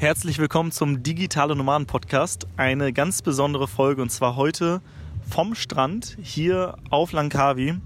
[0.00, 2.46] Herzlich willkommen zum Digitale Nomaden Podcast.
[2.56, 4.80] Eine ganz besondere Folge und zwar heute
[5.28, 7.80] vom Strand hier auf Langkawi.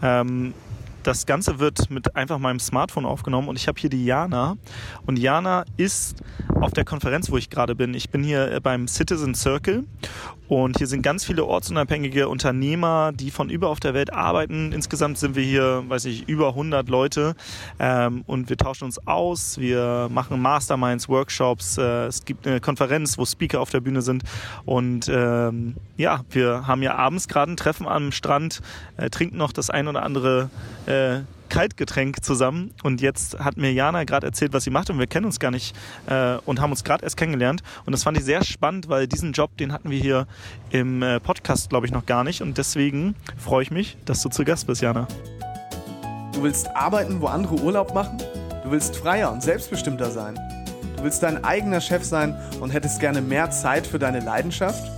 [0.00, 0.54] Ähm,
[1.02, 4.56] das Ganze wird mit einfach meinem Smartphone aufgenommen und ich habe hier die Jana.
[5.04, 6.22] Und Jana ist
[6.60, 7.94] auf der Konferenz, wo ich gerade bin.
[7.94, 9.84] Ich bin hier äh, beim Citizen Circle
[10.48, 14.72] und hier sind ganz viele ortsunabhängige Unternehmer, die von über auf der Welt arbeiten.
[14.72, 17.34] Insgesamt sind wir hier, weiß ich, über 100 Leute
[17.78, 19.58] ähm, und wir tauschen uns aus.
[19.58, 21.78] Wir machen Masterminds, Workshops.
[21.78, 24.24] Äh, es gibt eine Konferenz, wo Speaker auf der Bühne sind
[24.64, 28.60] und ähm, ja, wir haben ja abends gerade ein Treffen am Strand,
[28.96, 30.50] äh, trinken noch das ein oder andere
[30.86, 35.06] äh, Kaltgetränk zusammen und jetzt hat mir Jana gerade erzählt, was sie macht und wir
[35.06, 35.74] kennen uns gar nicht
[36.06, 39.32] äh, und haben uns gerade erst kennengelernt und das fand ich sehr spannend, weil diesen
[39.32, 40.26] Job, den hatten wir hier
[40.70, 44.28] im äh, Podcast, glaube ich, noch gar nicht und deswegen freue ich mich, dass du
[44.28, 45.06] zu Gast bist, Jana.
[46.32, 48.18] Du willst arbeiten, wo andere Urlaub machen?
[48.62, 50.38] Du willst freier und selbstbestimmter sein?
[50.96, 54.97] Du willst dein eigener Chef sein und hättest gerne mehr Zeit für deine Leidenschaft?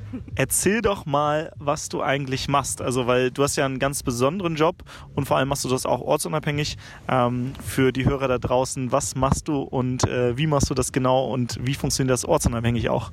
[0.35, 2.81] Erzähl doch mal, was du eigentlich machst.
[2.81, 4.83] Also, weil du hast ja einen ganz besonderen Job
[5.15, 6.77] und vor allem machst du das auch ortsunabhängig.
[7.07, 10.91] Ähm, für die Hörer da draußen, was machst du und äh, wie machst du das
[10.91, 13.11] genau und wie funktioniert das ortsunabhängig auch?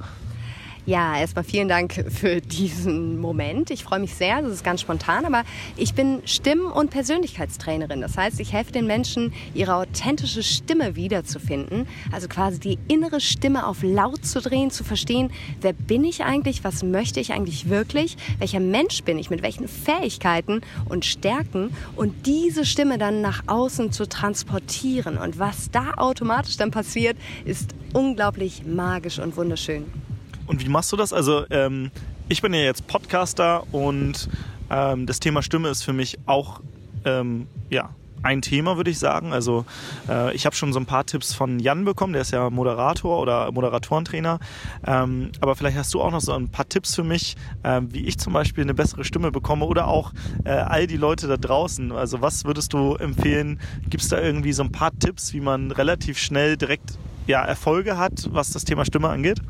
[0.86, 3.70] Ja, erstmal vielen Dank für diesen Moment.
[3.70, 5.44] Ich freue mich sehr, das ist ganz spontan, aber
[5.76, 8.00] ich bin Stimm- und Persönlichkeitstrainerin.
[8.00, 11.86] Das heißt, ich helfe den Menschen, ihre authentische Stimme wiederzufinden.
[12.10, 16.64] Also quasi die innere Stimme auf laut zu drehen, zu verstehen, wer bin ich eigentlich,
[16.64, 22.26] was möchte ich eigentlich wirklich, welcher Mensch bin ich, mit welchen Fähigkeiten und Stärken und
[22.26, 25.18] diese Stimme dann nach außen zu transportieren.
[25.18, 30.07] Und was da automatisch dann passiert, ist unglaublich magisch und wunderschön.
[30.48, 31.12] Und wie machst du das?
[31.12, 31.90] Also ähm,
[32.28, 34.28] ich bin ja jetzt Podcaster und
[34.70, 36.60] ähm, das Thema Stimme ist für mich auch
[37.04, 37.90] ähm, ja
[38.22, 39.32] ein Thema, würde ich sagen.
[39.32, 39.66] Also
[40.08, 43.20] äh, ich habe schon so ein paar Tipps von Jan bekommen, der ist ja Moderator
[43.20, 44.40] oder Moderatorentrainer.
[44.86, 48.06] Ähm, aber vielleicht hast du auch noch so ein paar Tipps für mich, äh, wie
[48.06, 50.12] ich zum Beispiel eine bessere Stimme bekomme oder auch
[50.44, 51.92] äh, all die Leute da draußen.
[51.92, 53.60] Also was würdest du empfehlen?
[53.88, 57.98] Gibt es da irgendwie so ein paar Tipps, wie man relativ schnell direkt ja, Erfolge
[57.98, 59.40] hat, was das Thema Stimme angeht?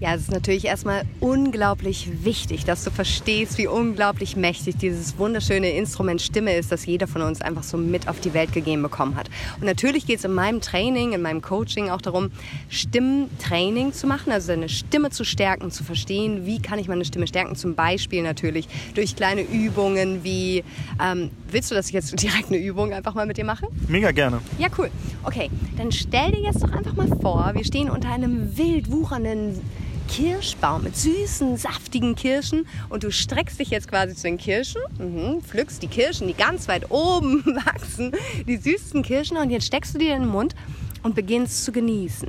[0.00, 5.72] Ja, es ist natürlich erstmal unglaublich wichtig, dass du verstehst, wie unglaublich mächtig dieses wunderschöne
[5.72, 9.14] Instrument Stimme ist, das jeder von uns einfach so mit auf die Welt gegeben bekommen
[9.14, 9.28] hat.
[9.60, 12.30] Und natürlich geht es in meinem Training, in meinem Coaching auch darum,
[12.70, 17.26] Stimmtraining zu machen, also deine Stimme zu stärken, zu verstehen, wie kann ich meine Stimme
[17.26, 17.54] stärken.
[17.54, 20.64] Zum Beispiel natürlich durch kleine Übungen wie,
[20.98, 23.66] ähm, willst du, dass ich jetzt direkt eine Übung einfach mal mit dir mache?
[23.86, 24.40] Mega gerne.
[24.58, 24.90] Ja, cool.
[25.24, 29.60] Okay, dann stell dir jetzt doch einfach mal vor, wir stehen unter einem wild wuchernden
[30.10, 35.40] Kirschbaum mit süßen, saftigen Kirschen und du streckst dich jetzt quasi zu den Kirschen, mhm,
[35.40, 38.10] pflückst die Kirschen, die ganz weit oben wachsen,
[38.48, 40.56] die süßesten Kirschen und jetzt steckst du dir in den Mund
[41.04, 42.28] und beginnst zu genießen.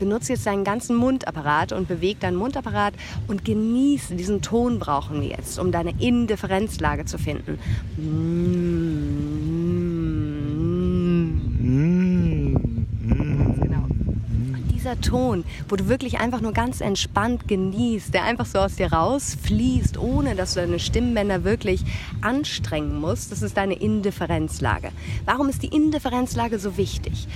[0.00, 2.94] Benutze jetzt deinen ganzen Mundapparat und beweg deinen Mundapparat
[3.28, 7.60] und genieße diesen Ton brauchen wir jetzt, um deine Indifferenzlage zu finden.
[7.96, 9.23] Mmh.
[14.94, 18.92] Dieser Ton, wo du wirklich einfach nur ganz entspannt genießt, der einfach so aus dir
[18.92, 21.82] rausfließt, ohne dass du deine Stimmbänder wirklich
[22.20, 24.90] anstrengen musst, das ist deine Indifferenzlage.
[25.24, 27.26] Warum ist die Indifferenzlage so wichtig?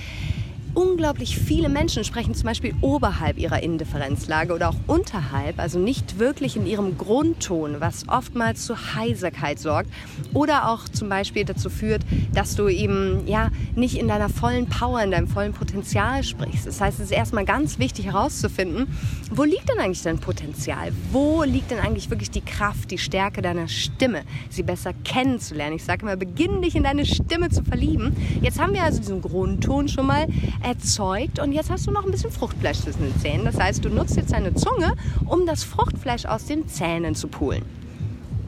[0.73, 6.55] Unglaublich viele Menschen sprechen zum Beispiel oberhalb ihrer Indifferenzlage oder auch unterhalb, also nicht wirklich
[6.55, 9.89] in ihrem Grundton, was oftmals zu Heiserkeit sorgt
[10.33, 12.03] oder auch zum Beispiel dazu führt,
[12.33, 16.67] dass du eben ja nicht in deiner vollen Power, in deinem vollen Potenzial sprichst.
[16.67, 18.87] Das heißt, es ist erstmal ganz wichtig herauszufinden,
[19.31, 20.91] wo liegt denn eigentlich dein Potenzial?
[21.11, 25.75] Wo liegt denn eigentlich wirklich die Kraft, die Stärke deiner Stimme, sie besser kennenzulernen?
[25.75, 28.15] Ich sage immer, beginn dich in deine Stimme zu verlieben.
[28.41, 30.27] Jetzt haben wir also diesen Grundton schon mal
[30.69, 33.43] erzeugt und jetzt hast du noch ein bisschen Fruchtfleisch zwischen den Zähnen.
[33.45, 34.93] Das heißt, du nutzt jetzt deine Zunge,
[35.25, 37.63] um das Fruchtfleisch aus den Zähnen zu poolen.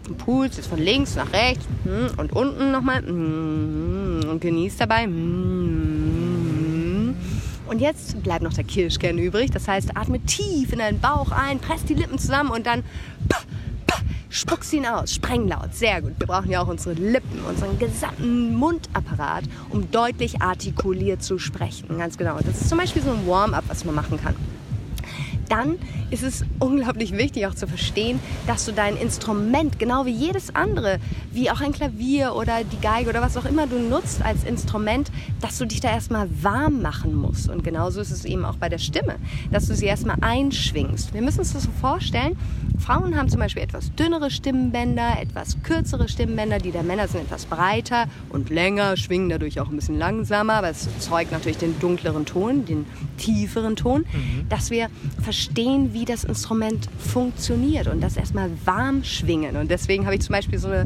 [0.03, 5.06] Du pulst jetzt von links nach rechts hm, und unten nochmal hm, und genießt dabei.
[5.06, 6.12] Hm.
[7.68, 9.50] Und jetzt bleibt noch der Kirschkern übrig.
[9.50, 12.83] Das heißt, atme tief in deinen Bauch ein, presst die Lippen zusammen und dann
[14.33, 16.13] Spuck's ihn aus, sprenglaut, sehr gut.
[16.18, 21.98] Wir brauchen ja auch unsere Lippen, unseren gesamten Mundapparat, um deutlich artikuliert zu sprechen.
[21.98, 22.38] Ganz genau.
[22.38, 24.33] Das ist zum Beispiel so ein Warm-up, was man machen kann.
[25.50, 25.78] Dann
[26.10, 31.00] ist es unglaublich wichtig auch zu verstehen, dass du dein Instrument, genau wie jedes andere,
[31.32, 35.12] wie auch ein Klavier oder die Geige oder was auch immer du nutzt als Instrument,
[35.42, 37.50] dass du dich da erstmal warm machen musst.
[37.50, 39.16] Und genauso ist es eben auch bei der Stimme,
[39.52, 41.14] dass du sie erstmal einschwingst.
[41.14, 42.38] Wir müssen uns das so vorstellen,
[42.82, 47.46] Frauen haben zum Beispiel etwas dünnere Stimmbänder, etwas kürzere Stimmbänder, die der Männer sind etwas
[47.46, 52.26] breiter und länger, schwingen dadurch auch ein bisschen langsamer, aber es erzeugt natürlich den dunkleren
[52.26, 52.86] Ton, den
[53.18, 54.50] tieferen Ton, mhm.
[54.50, 54.90] dass wir
[55.42, 59.56] verstehen, wie das Instrument funktioniert und das erstmal warm schwingen.
[59.58, 60.86] Und deswegen habe ich zum Beispiel so eine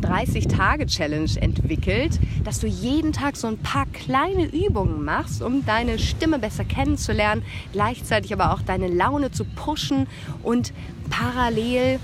[0.00, 6.40] 30-Tage-Challenge entwickelt, dass du jeden Tag so ein paar kleine Übungen machst, um deine Stimme
[6.40, 10.08] besser kennenzulernen, gleichzeitig aber auch deine Laune zu pushen
[10.42, 10.72] und
[11.08, 12.00] parallel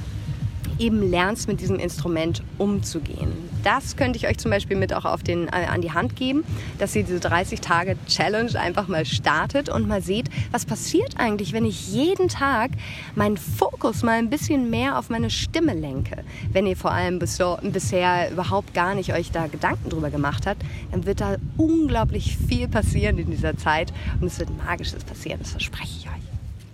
[0.78, 3.32] eben lernst, mit diesem Instrument umzugehen.
[3.64, 6.44] Das könnte ich euch zum Beispiel mit auch auf den, äh, an die Hand geben,
[6.78, 11.92] dass ihr diese 30-Tage-Challenge einfach mal startet und mal seht, was passiert eigentlich, wenn ich
[11.92, 12.70] jeden Tag
[13.14, 16.24] meinen Fokus mal ein bisschen mehr auf meine Stimme lenke.
[16.52, 20.62] Wenn ihr vor allem bis bisher überhaupt gar nicht euch da Gedanken drüber gemacht habt,
[20.90, 25.52] dann wird da unglaublich viel passieren in dieser Zeit und es wird Magisches passieren, das
[25.52, 26.27] verspreche ich euch.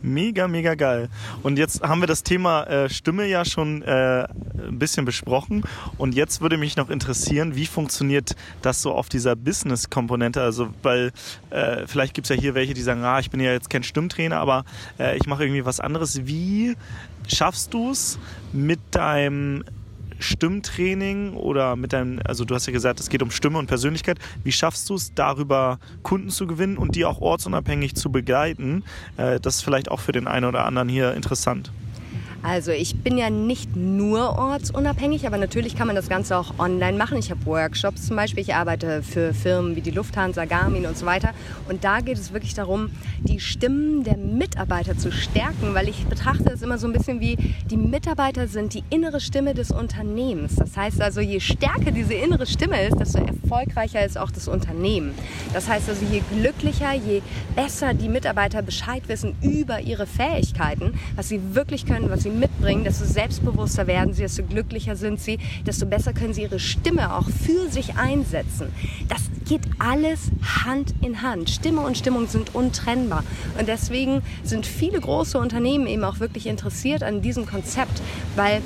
[0.05, 1.09] Mega, mega geil.
[1.43, 4.27] Und jetzt haben wir das Thema äh, Stimme ja schon äh,
[4.69, 5.65] ein bisschen besprochen.
[5.97, 10.43] Und jetzt würde mich noch interessieren, wie funktioniert das so auf dieser Business-Komponente?
[10.43, 11.11] Also, weil
[11.49, 13.83] äh, vielleicht gibt es ja hier welche, die sagen, ah, ich bin ja jetzt kein
[13.83, 14.67] Stimmtrainer, aber
[14.99, 16.27] äh, ich mache irgendwie was anderes.
[16.27, 16.77] Wie
[17.27, 18.19] schaffst du es
[18.53, 19.65] mit deinem
[20.25, 24.19] Stimmtraining oder mit deinem, also du hast ja gesagt, es geht um Stimme und Persönlichkeit.
[24.43, 28.85] Wie schaffst du es, darüber Kunden zu gewinnen und die auch ortsunabhängig zu begleiten?
[29.17, 31.71] Äh, das ist vielleicht auch für den einen oder anderen hier interessant.
[32.45, 36.99] Also ich bin ja nicht nur ortsunabhängig, aber natürlich kann man das Ganze auch online
[36.99, 37.17] machen.
[37.17, 38.43] Ich habe Workshops zum Beispiel.
[38.43, 41.31] Ich arbeite für Firmen wie die Lufthansa, Garmin und so weiter.
[41.71, 46.53] Und da geht es wirklich darum, die Stimmen der Mitarbeiter zu stärken, weil ich betrachte
[46.53, 47.37] es immer so ein bisschen wie,
[47.71, 50.57] die Mitarbeiter sind die innere Stimme des Unternehmens.
[50.57, 55.15] Das heißt also, je stärker diese innere Stimme ist, desto erfolgreicher ist auch das Unternehmen.
[55.55, 57.23] Das heißt also, je glücklicher, je
[57.57, 62.85] besser die Mitarbeiter Bescheid wissen über ihre Fähigkeiten, was sie wirklich können, was sie mitbringen,
[62.85, 67.29] desto selbstbewusster werden sie, desto glücklicher sind sie, desto besser können sie ihre Stimme auch
[67.29, 68.69] für sich einsetzen.
[69.09, 70.31] Das geht alles
[70.65, 71.51] Hand in Hand.
[71.51, 73.25] Stimme und Stimmung sind untrennbar.
[73.59, 78.03] Und deswegen sind viele große Unternehmen eben auch wirklich interessiert an diesem Konzept,
[78.37, 78.63] weil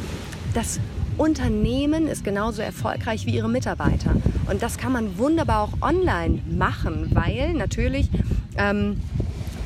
[0.54, 0.80] das
[1.18, 4.12] Unternehmen ist genauso erfolgreich wie ihre Mitarbeiter.
[4.48, 8.08] Und das kann man wunderbar auch online machen, weil natürlich
[8.56, 9.00] ähm,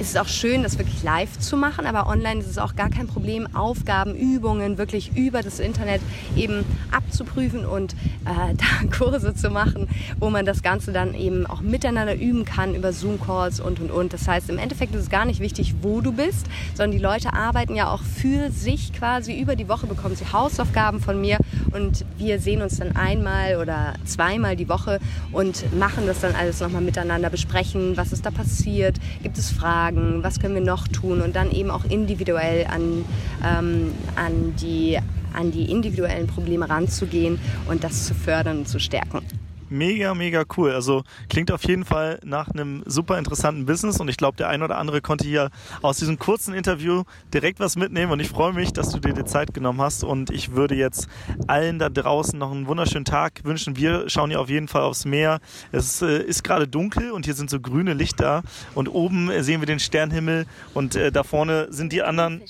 [0.02, 2.90] ist es auch schön, das wirklich live zu machen, aber online ist es auch gar
[2.90, 6.00] kein Problem, Aufgaben, Übungen wirklich über das Internet
[6.36, 7.92] eben abzuprüfen und
[8.24, 9.88] äh, da Kurse zu machen,
[10.18, 14.12] wo man das Ganze dann eben auch miteinander üben kann über Zoom-Calls und und und.
[14.12, 17.32] Das heißt, im Endeffekt ist es gar nicht wichtig, wo du bist, sondern die Leute
[17.32, 21.38] arbeiten ja auch für sich quasi über die Woche, bekommen sie Hausaufgaben von mir
[21.70, 24.98] und wir sehen uns dann einmal oder zweimal die Woche
[25.30, 29.91] und machen das dann alles nochmal miteinander, besprechen, was ist da passiert, gibt es Fragen,
[30.22, 31.20] was können wir noch tun?
[31.20, 33.04] Und dann eben auch individuell an,
[33.44, 34.98] ähm, an die
[35.34, 39.22] an die individuellen Probleme ranzugehen und das zu fördern und zu stärken
[39.72, 40.70] mega, mega cool.
[40.72, 44.62] Also klingt auf jeden Fall nach einem super interessanten Business und ich glaube, der ein
[44.62, 45.50] oder andere konnte hier
[45.80, 47.02] aus diesem kurzen Interview
[47.34, 50.30] direkt was mitnehmen und ich freue mich, dass du dir die Zeit genommen hast und
[50.30, 51.08] ich würde jetzt
[51.46, 53.76] allen da draußen noch einen wunderschönen Tag wünschen.
[53.76, 55.40] Wir schauen hier auf jeden Fall aufs Meer.
[55.72, 58.42] Es äh, ist gerade dunkel und hier sind so grüne Lichter
[58.74, 62.42] und oben sehen wir den Sternhimmel und äh, da vorne sind die anderen.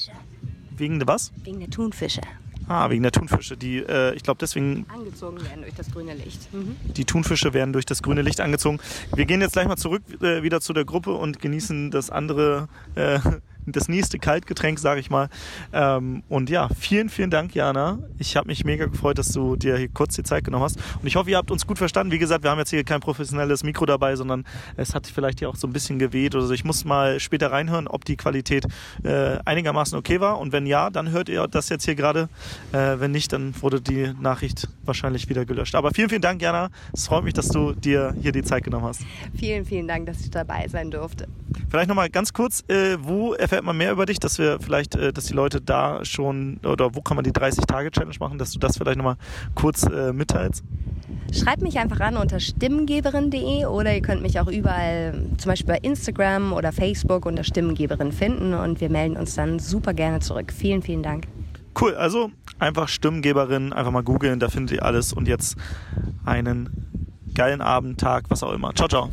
[0.76, 1.32] Wegen der was?
[1.44, 2.22] Wegen der Thunfische.
[2.68, 3.56] Ah, wegen der Thunfische.
[3.56, 4.86] Die, äh, ich glaube, deswegen.
[4.88, 6.52] Angezogen werden durch das grüne Licht.
[6.52, 6.76] Mhm.
[6.84, 8.78] Die Thunfische werden durch das grüne Licht angezogen.
[9.14, 12.68] Wir gehen jetzt gleich mal zurück äh, wieder zu der Gruppe und genießen das andere
[12.94, 13.18] äh,
[13.66, 15.28] das nächste Kaltgetränk, sage ich mal.
[15.72, 17.98] Ähm, und ja, vielen, vielen Dank, Jana.
[18.18, 20.76] Ich habe mich mega gefreut, dass du dir hier kurz die Zeit genommen hast.
[21.00, 22.12] Und ich hoffe, ihr habt uns gut verstanden.
[22.12, 24.44] Wie gesagt, wir haben jetzt hier kein professionelles Mikro dabei, sondern
[24.76, 26.52] es hat vielleicht hier auch so ein bisschen geweht oder so.
[26.52, 28.66] Ich muss mal später reinhören, ob die Qualität
[29.04, 30.38] äh, einigermaßen okay war.
[30.38, 32.28] Und wenn ja, dann hört ihr das jetzt hier gerade.
[32.72, 35.74] Äh, wenn nicht, dann wurde die Nachricht wahrscheinlich wieder gelöscht.
[35.74, 36.70] Aber vielen, vielen Dank, Jana.
[36.92, 39.02] Es freut mich, dass du dir hier die Zeit genommen hast.
[39.36, 41.28] Vielen, vielen Dank, dass ich dabei sein durfte.
[41.70, 45.12] Vielleicht nochmal ganz kurz, äh, wo erfährt man mehr über dich, dass wir vielleicht, äh,
[45.12, 48.78] dass die Leute da schon, oder wo kann man die 30-Tage-Challenge machen, dass du das
[48.78, 49.16] vielleicht nochmal
[49.54, 50.64] kurz äh, mitteilst?
[51.34, 55.78] Schreibt mich einfach an unter stimmgeberin.de oder ihr könnt mich auch überall, zum Beispiel bei
[55.82, 60.50] Instagram oder Facebook unter Stimmengeberin finden und wir melden uns dann super gerne zurück.
[60.50, 61.26] Vielen, vielen Dank.
[61.78, 65.56] Cool, also einfach Stimmengeberin, einfach mal googeln, da findet ihr alles und jetzt
[66.24, 68.74] einen geilen Abend, Tag, was auch immer.
[68.74, 69.10] Ciao, ciao.